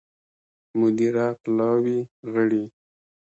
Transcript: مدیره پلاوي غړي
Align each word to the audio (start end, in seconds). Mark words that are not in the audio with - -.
مدیره 0.79 1.27
پلاوي 1.41 1.99
غړي 2.33 2.63